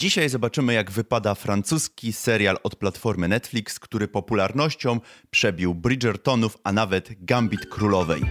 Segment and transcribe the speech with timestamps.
[0.00, 7.24] Dzisiaj zobaczymy, jak wypada francuski serial od platformy Netflix, który popularnością przebił Bridgertonów, a nawet
[7.24, 8.22] Gambit Królowej.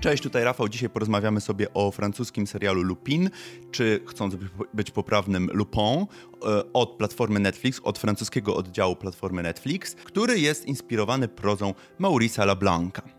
[0.00, 0.68] Cześć, tutaj Rafał.
[0.68, 3.30] Dzisiaj porozmawiamy sobie o francuskim serialu Lupin,
[3.70, 4.34] czy chcąc
[4.74, 11.28] być poprawnym Lupin, e, od platformy Netflix, od francuskiego oddziału platformy Netflix, który jest inspirowany
[11.28, 13.17] prozą Maurice'a Leblanca.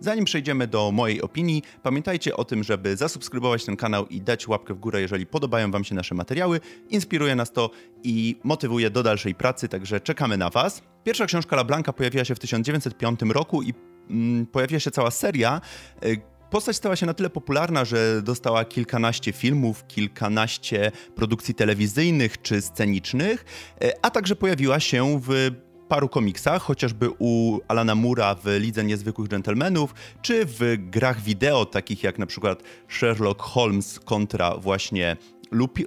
[0.00, 4.74] Zanim przejdziemy do mojej opinii, pamiętajcie o tym, żeby zasubskrybować ten kanał i dać łapkę
[4.74, 6.60] w górę, jeżeli podobają Wam się nasze materiały.
[6.90, 7.70] Inspiruje nas to
[8.04, 10.82] i motywuje do dalszej pracy, także czekamy na Was.
[11.04, 13.74] Pierwsza książka La Blanca pojawiła się w 1905 roku i
[14.10, 15.60] mm, pojawiła się cała seria.
[16.04, 22.62] Y, postać stała się na tyle popularna, że dostała kilkanaście filmów, kilkanaście produkcji telewizyjnych czy
[22.62, 23.44] scenicznych,
[23.84, 25.50] y, a także pojawiła się w
[25.88, 32.02] paru komiksach, chociażby u Alana Mura w Lidze Niezwykłych Gentlemanów, czy w grach wideo, takich
[32.02, 35.16] jak na przykład Sherlock Holmes kontra właśnie
[35.50, 35.86] Lupin,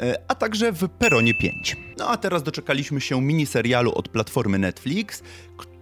[0.00, 1.76] e, a także w Peronie 5.
[1.98, 5.22] No a teraz doczekaliśmy się miniserialu od platformy Netflix,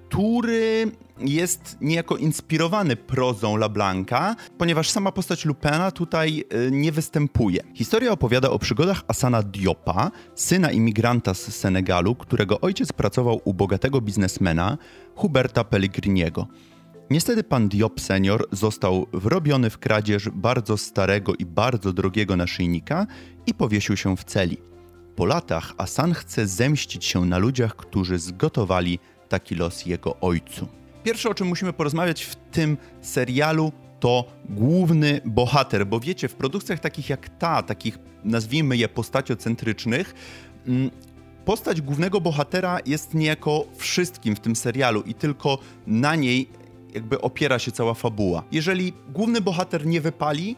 [0.08, 7.60] który jest niejako inspirowany prozą LaBlanca, ponieważ sama postać Lupena tutaj y, nie występuje.
[7.74, 14.00] Historia opowiada o przygodach Asana Diopa, syna imigranta z Senegalu, którego ojciec pracował u bogatego
[14.00, 14.78] biznesmena
[15.14, 16.46] Huberta Pellegriniego.
[17.10, 23.06] Niestety pan Diop senior został wrobiony w kradzież bardzo starego i bardzo drogiego naszyjnika
[23.46, 24.56] i powiesił się w celi.
[25.16, 30.68] Po latach Asan chce zemścić się na ludziach, którzy zgotowali taki los jego ojcu.
[31.04, 36.80] Pierwsze, o czym musimy porozmawiać w tym serialu, to główny bohater, bo wiecie, w produkcjach
[36.80, 40.14] takich jak ta, takich nazwijmy je postaciocentrycznych,
[40.66, 40.90] mm,
[41.44, 46.48] postać głównego bohatera jest niejako wszystkim w tym serialu i tylko na niej
[46.94, 48.42] jakby opiera się cała fabuła.
[48.52, 50.56] Jeżeli główny bohater nie wypali,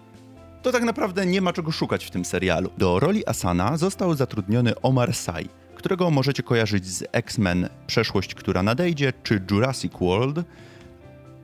[0.63, 2.71] to tak naprawdę nie ma czego szukać w tym serialu.
[2.79, 5.49] Do roli Asana został zatrudniony Omar Sy,
[5.79, 10.41] którego możecie kojarzyć z X-Men Przeszłość, która nadejdzie, czy Jurassic World,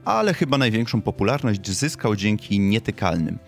[0.04, 3.38] ale chyba największą popularność zyskał dzięki Nietykalnym.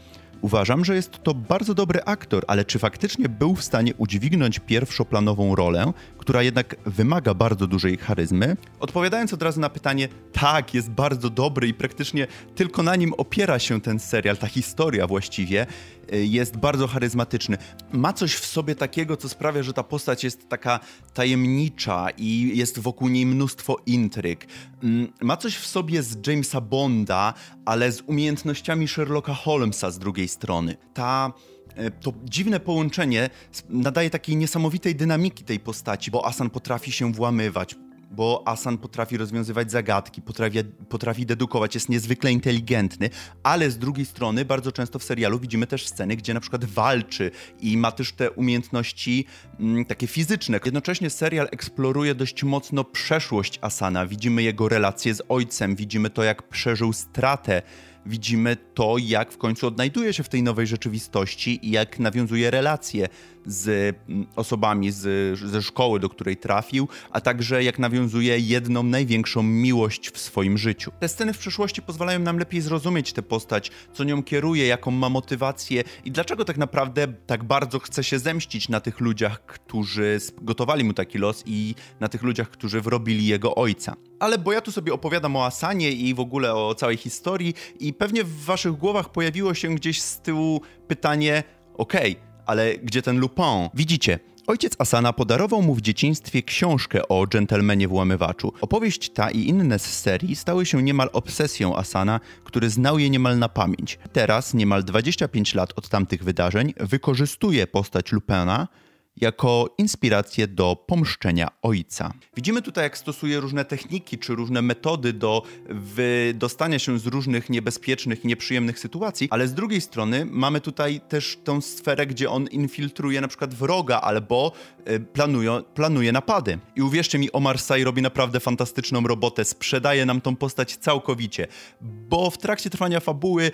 [0.43, 5.55] Uważam, że jest to bardzo dobry aktor, ale czy faktycznie był w stanie udźwignąć pierwszoplanową
[5.55, 8.57] rolę, która jednak wymaga bardzo dużej charyzmy?
[8.81, 13.59] Odpowiadając od razu na pytanie, tak, jest bardzo dobry i praktycznie tylko na nim opiera
[13.59, 15.67] się ten serial, ta historia właściwie,
[16.13, 17.59] y, jest bardzo charyzmatyczny.
[17.93, 20.81] Ma coś w sobie takiego, co sprawia, że ta postać jest taka
[21.15, 24.47] tajemnicza i jest wokół niej mnóstwo intryg.
[24.83, 30.26] Mm, ma coś w sobie z Jamesa Bonda, ale z umiejętnościami Sherlocka Holmesa z drugiej
[30.29, 30.77] strony.
[30.95, 31.33] Ta
[31.75, 33.31] e, to dziwne połączenie
[33.69, 37.77] nadaje takiej niesamowitej dynamiki tej postaci, bo Asan potrafi się włamywać,
[38.11, 43.11] bo Asan potrafi rozwiązywać zagadki, potrafi, potrafi dedukować, jest niezwykle inteligentny,
[43.43, 47.31] ale z drugiej strony bardzo często w serialu widzimy też sceny, gdzie na przykład walczy
[47.61, 49.27] i ma też te umiejętności
[49.61, 50.61] mm, takie fizyczne.
[50.65, 54.07] Jednocześnie serial eksploruje dość mocno przeszłość Asana.
[54.07, 57.63] Widzimy jego relacje z ojcem, widzimy to, jak przeżył stratę
[58.07, 63.09] widzimy to, jak w końcu odnajduje się w tej nowej rzeczywistości i jak nawiązuje relacje
[63.47, 69.43] z mm, osobami z, ze szkoły, do której trafił, a także jak nawiązuje jedną największą
[69.43, 70.91] miłość w swoim życiu.
[71.01, 75.09] Te sceny w przeszłości pozwalają nam lepiej zrozumieć tę postać, co nią kieruje, jaką ma
[75.09, 80.85] motywację i dlaczego tak naprawdę tak bardzo chce się zemścić na tych ludziach, którzy gotowali
[80.85, 83.97] mu taki los i na tych ludziach, którzy wrobili jego ojca.
[84.21, 87.93] Ale bo ja tu sobie opowiadam o Asanie i w ogóle o całej historii i
[87.93, 91.43] pewnie w waszych głowach pojawiło się gdzieś z tyłu pytanie,
[91.75, 93.69] okej, okay, ale gdzie ten Lupin?
[93.75, 98.53] Widzicie, Ojciec Asana podarował mu w dzieciństwie książkę o dżentelmenie włamywaczu.
[98.61, 103.39] Opowieść ta i inne z serii stały się niemal obsesją Asana, który znał je niemal
[103.39, 103.99] na pamięć.
[104.13, 108.69] Teraz, niemal 25 lat od tamtych wydarzeń, wykorzystuje postać Lupina,
[109.17, 112.13] jako inspirację do pomszczenia ojca.
[112.37, 118.25] Widzimy tutaj, jak stosuje różne techniki czy różne metody do wydostania się z różnych niebezpiecznych
[118.25, 123.21] i nieprzyjemnych sytuacji, ale z drugiej strony mamy tutaj też tą sferę, gdzie on infiltruje
[123.21, 124.53] na przykład wroga albo
[124.91, 126.59] y, planuje, planuje napady.
[126.77, 131.47] I uwierzcie mi, Omar Sy robi naprawdę fantastyczną robotę, sprzedaje nam tą postać całkowicie,
[131.81, 133.51] bo w trakcie trwania fabuły y,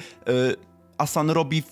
[0.99, 1.63] Asan robi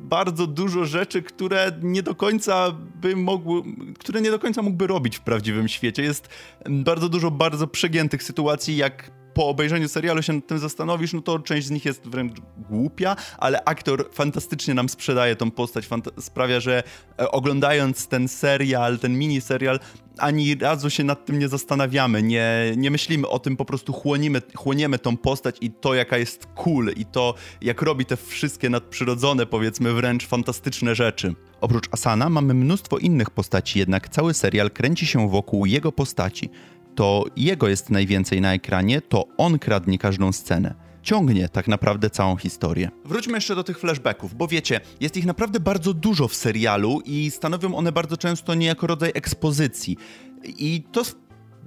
[0.00, 2.72] bardzo dużo rzeczy, które nie do końca
[3.02, 3.62] by mogły,
[3.98, 6.02] które nie do końca mógłby robić w prawdziwym świecie.
[6.02, 6.28] Jest
[6.70, 11.38] bardzo dużo bardzo przegiętych sytuacji, jak po obejrzeniu serialu się nad tym zastanowisz, no to
[11.38, 12.32] część z nich jest wręcz
[12.70, 15.88] głupia, ale aktor fantastycznie nam sprzedaje tą postać,
[16.20, 16.82] sprawia, że
[17.18, 19.80] e, oglądając ten serial, ten mini serial,
[20.18, 24.42] ani razu się nad tym nie zastanawiamy, nie, nie myślimy o tym, po prostu chłonimy,
[24.54, 29.46] chłoniemy tą postać i to, jaka jest cool i to, jak robi te wszystkie nadprzyrodzone,
[29.46, 31.34] powiedzmy wręcz fantastyczne rzeczy.
[31.60, 36.50] Oprócz Asana mamy mnóstwo innych postaci, jednak cały serial kręci się wokół jego postaci.
[36.96, 42.36] To jego jest najwięcej na ekranie, to on kradnie każdą scenę ciągnie tak naprawdę całą
[42.36, 42.90] historię.
[43.04, 47.30] Wróćmy jeszcze do tych flashbacków, bo wiecie, jest ich naprawdę bardzo dużo w serialu i
[47.30, 49.96] stanowią one bardzo często niejako rodzaj ekspozycji.
[50.44, 51.02] I to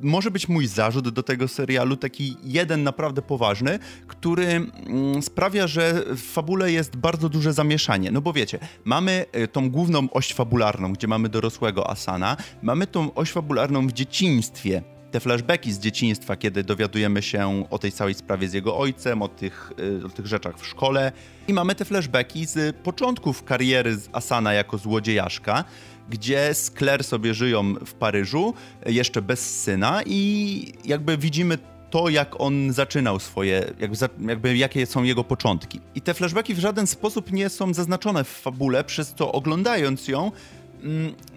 [0.02, 6.04] może być mój zarzut do tego serialu, taki jeden naprawdę poważny, który mm, sprawia, że
[6.16, 8.12] w fabule jest bardzo duże zamieszanie.
[8.12, 13.14] No bo wiecie, mamy y, tą główną oś fabularną, gdzie mamy dorosłego Asana, mamy tą
[13.14, 18.48] oś fabularną w dzieciństwie, te flashbacki z dzieciństwa, kiedy dowiadujemy się o tej całej sprawie
[18.50, 19.72] z jego ojcem, o tych,
[20.02, 21.12] y, o tych rzeczach w szkole.
[21.48, 25.64] I mamy te flashbacki z początków kariery z Asana jako złodziejaszka,
[26.10, 28.54] gdzie z Claire sobie żyją w Paryżu,
[28.86, 31.58] jeszcze bez syna i jakby widzimy
[31.90, 33.98] to, jak on zaczynał swoje, jakby,
[34.28, 35.80] jakby, jakie są jego początki.
[35.96, 40.32] I te flashbacki w żaden sposób nie są zaznaczone w fabule, przez co oglądając ją,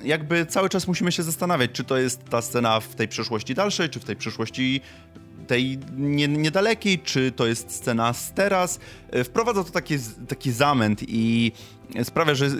[0.04, 3.88] jakby cały czas musimy się zastanawiać, czy to jest ta scena w tej przyszłości dalszej,
[3.88, 4.80] czy w tej przyszłości
[5.46, 8.80] tej nie, niedalekiej, czy to jest scena z teraz.
[9.10, 9.94] E, wprowadza to taki,
[10.28, 11.52] taki zamęt i
[12.04, 12.50] sprawia, że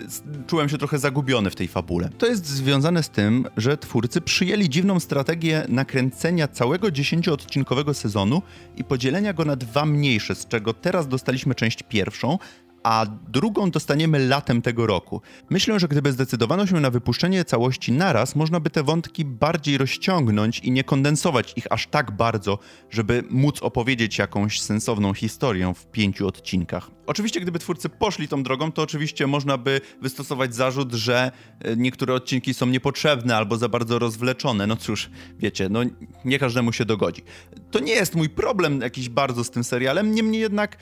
[0.47, 2.09] czułem się trochę zagubiony w tej fabule.
[2.17, 8.41] To jest związane z tym, że twórcy przyjęli dziwną strategię nakręcenia całego 10-odcinkowego sezonu
[8.77, 12.37] i podzielenia go na dwa mniejsze, z czego teraz dostaliśmy część pierwszą,
[12.83, 15.21] a drugą dostaniemy latem tego roku.
[15.49, 20.59] Myślę, że gdyby zdecydowano się na wypuszczenie całości naraz, można by te wątki bardziej rozciągnąć
[20.59, 22.59] i nie kondensować ich aż tak bardzo,
[22.89, 26.91] żeby móc opowiedzieć jakąś sensowną historię w pięciu odcinkach.
[27.05, 32.13] Oczywiście, gdyby twórcy poszli tą drogą, to oczywiście można by wystosować zarzut, że e, niektóre
[32.13, 34.67] odcinki są niepotrzebne albo za bardzo rozwleczone.
[34.67, 35.09] No cóż,
[35.39, 35.79] wiecie, no
[36.25, 37.21] nie każdemu się dogodzi.
[37.71, 40.77] To nie jest mój problem jakiś bardzo z tym serialem, niemniej jednak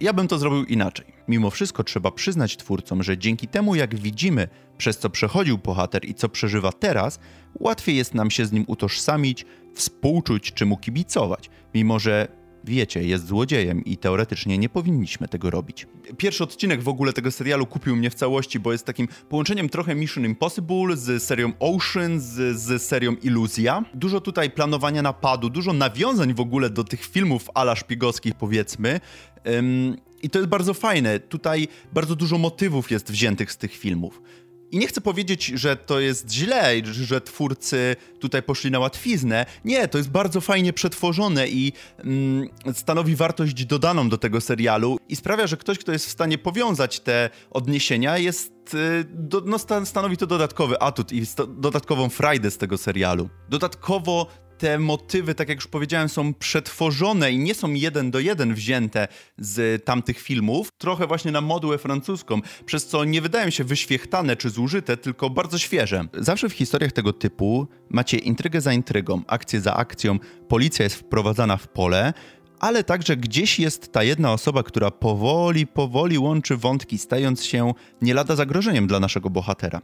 [0.00, 1.06] ja bym to zrobił inaczej.
[1.28, 4.48] Mimo wszystko trzeba przyznać twórcom, że dzięki temu, jak widzimy,
[4.78, 7.20] przez co przechodził bohater i co przeżywa teraz,
[7.60, 13.26] łatwiej jest nam się z nim utożsamić, współczuć czy mu kibicować, mimo że wiecie, jest
[13.26, 15.86] złodziejem i teoretycznie nie powinniśmy tego robić.
[16.16, 19.94] Pierwszy odcinek w ogóle tego serialu kupił mnie w całości, bo jest takim połączeniem trochę
[19.94, 23.84] Mission Impossible z serią Ocean, z, z serią Iluzja.
[23.94, 29.00] Dużo tutaj planowania napadu, dużo nawiązań w ogóle do tych filmów ala szpiegowskich powiedzmy.
[29.46, 31.20] Ym, I to jest bardzo fajne.
[31.20, 34.22] Tutaj bardzo dużo motywów jest wziętych z tych filmów.
[34.72, 39.46] I nie chcę powiedzieć, że to jest źle, że twórcy tutaj poszli na łatwiznę.
[39.64, 45.16] Nie, to jest bardzo fajnie przetworzone i mm, stanowi wartość dodaną do tego serialu i
[45.16, 50.16] sprawia, że ktoś, kto jest w stanie powiązać te odniesienia, jest y, do, no, stanowi
[50.16, 53.28] to dodatkowy atut i dodatkową frajdę z tego serialu.
[53.48, 54.26] Dodatkowo
[54.60, 59.08] te motywy, tak jak już powiedziałem, są przetworzone i nie są jeden do jeden wzięte
[59.38, 64.50] z tamtych filmów, trochę właśnie na modułę francuską, przez co nie wydają się wyświechtane czy
[64.50, 66.04] zużyte, tylko bardzo świeże.
[66.14, 70.18] Zawsze w historiach tego typu macie intrygę za intrygą, akcję za akcją,
[70.48, 72.12] policja jest wprowadzana w pole,
[72.58, 77.72] ale także gdzieś jest ta jedna osoba, która powoli, powoli łączy wątki, stając się
[78.02, 79.80] nie lada zagrożeniem dla naszego bohatera.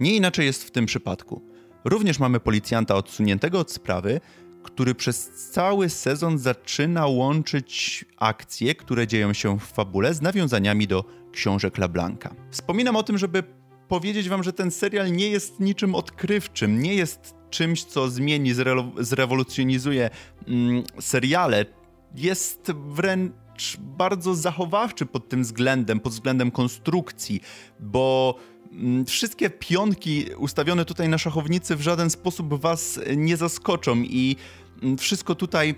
[0.00, 1.55] Nie inaczej jest w tym przypadku.
[1.86, 4.20] Również mamy policjanta odsuniętego od sprawy,
[4.62, 11.04] który przez cały sezon zaczyna łączyć akcje, które dzieją się w fabule z nawiązaniami do
[11.32, 12.34] książek LaBlanca.
[12.50, 13.42] Wspominam o tym, żeby
[13.88, 18.92] powiedzieć wam, że ten serial nie jest niczym odkrywczym, nie jest czymś, co zmieni, zre
[18.98, 20.10] zrewolucjonizuje
[20.48, 21.66] mm, seriale.
[22.14, 27.40] Jest wręcz bardzo zachowawczy pod tym względem, pod względem konstrukcji,
[27.80, 28.34] bo
[29.06, 34.36] wszystkie pionki ustawione tutaj na szachownicy w żaden sposób was nie zaskoczą i
[34.82, 35.74] mm, wszystko tutaj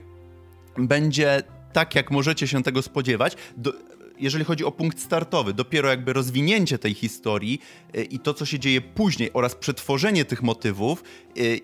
[0.79, 3.37] będzie tak, jak możecie się tego spodziewać.
[3.57, 3.73] Do,
[4.21, 7.61] jeżeli chodzi o punkt startowy, dopiero jakby rozwinięcie tej historii
[7.97, 11.03] y, i to, co się dzieje później oraz przetworzenie tych motywów
[11.39, 11.61] y,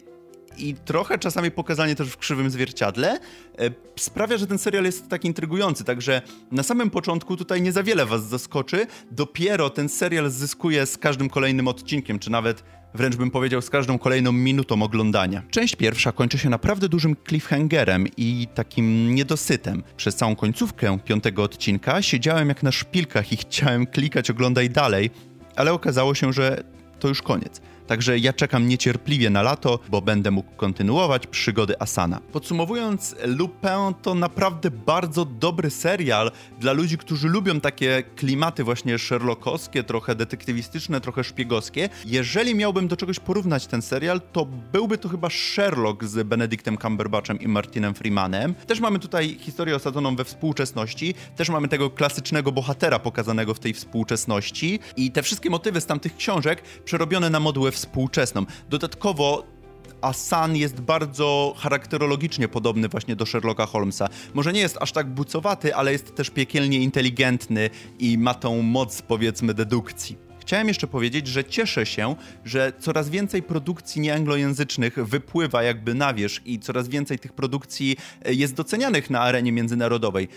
[0.58, 3.18] i trochę czasami pokazanie też w krzywym zwierciadle
[3.58, 5.84] e, sprawia, że ten serial jest tak intrygujący.
[5.84, 8.86] Także na samym początku tutaj nie za wiele was zaskoczy.
[9.10, 13.98] Dopiero ten serial zyskuje z każdym kolejnym odcinkiem, czy nawet wręcz bym powiedział z każdą
[13.98, 15.42] kolejną minutą oglądania.
[15.50, 19.82] Część pierwsza kończy się naprawdę dużym cliffhangerem i takim niedosytem.
[19.96, 25.10] Przez całą końcówkę piątego odcinka siedziałem jak na szpilkach i chciałem klikać oglądaj dalej,
[25.56, 26.64] ale okazało się, że
[26.98, 27.60] to już koniec.
[27.86, 32.20] Także ja czekam niecierpliwie na lato, bo będę mógł kontynuować przygody Asana.
[32.32, 39.84] Podsumowując, Lupin to naprawdę bardzo dobry serial dla ludzi, którzy lubią takie klimaty właśnie sherlockowskie,
[39.84, 41.88] trochę detektywistyczne, trochę szpiegowskie.
[42.06, 47.40] Jeżeli miałbym do czegoś porównać ten serial, to byłby to chyba Sherlock z Benedictem Cumberbatchem
[47.40, 48.54] i Martinem Freemanem.
[48.54, 53.74] Też mamy tutaj historię osadzoną we współczesności, też mamy tego klasycznego bohatera pokazanego w tej
[53.74, 58.46] współczesności i te wszystkie motywy z tamtych książek przerobione na modułę współczesną.
[58.68, 59.54] Dodatkowo
[60.00, 64.08] a Sun jest bardzo charakterologicznie podobny właśnie do Sherlocka Holmesa.
[64.34, 69.02] Może nie jest aż tak bucowaty, ale jest też piekielnie inteligentny i ma tą moc,
[69.02, 70.16] powiedzmy, dedukcji.
[70.40, 76.46] Chciałem jeszcze powiedzieć, że cieszę się, że coraz więcej produkcji nieanglojęzycznych wypływa jakby na wierzch
[76.46, 80.28] i coraz więcej tych produkcji e, jest docenianych na arenie międzynarodowej.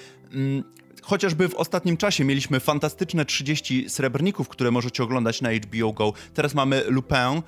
[1.01, 6.13] Chociażby w ostatnim czasie mieliśmy fantastyczne 30 srebrników, które możecie oglądać na HBO Go.
[6.33, 7.41] Teraz mamy Lupin,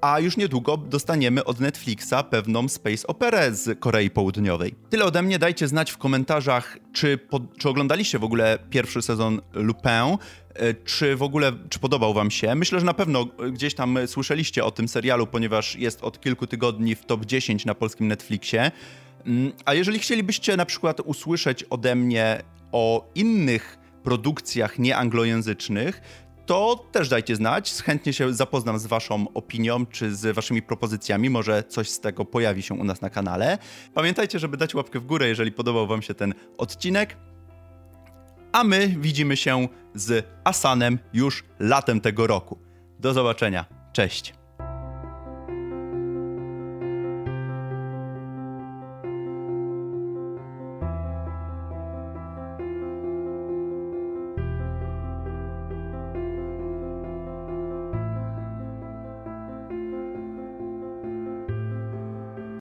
[0.00, 4.74] a już niedługo dostaniemy od Netflixa pewną space operę z Korei Południowej.
[4.90, 9.40] Tyle ode mnie, dajcie znać w komentarzach, czy, po, czy oglądaliście w ogóle pierwszy sezon
[9.52, 9.90] Lupin,
[10.54, 12.54] e, czy w ogóle, czy podobał wam się.
[12.54, 16.94] Myślę, że na pewno gdzieś tam słyszeliście o tym serialu, ponieważ jest od kilku tygodni
[16.94, 18.70] w top 10 na polskim Netflixie.
[19.26, 26.00] Mm, a jeżeli chcielibyście na przykład usłyszeć ode mnie o innych produkcjach nieanglojęzycznych,
[26.46, 27.72] to też dajcie znać.
[27.72, 31.30] Chętnie się zapoznam z Waszą opinią czy z Waszymi propozycjami.
[31.30, 33.58] Może coś z tego pojawi się u nas na kanale.
[33.94, 37.16] Pamiętajcie, żeby dać łapkę w górę, jeżeli podobał Wam się ten odcinek.
[38.52, 42.58] A my widzimy się z Asanem już latem tego roku.
[42.98, 43.64] Do zobaczenia.
[43.92, 44.37] Cześć.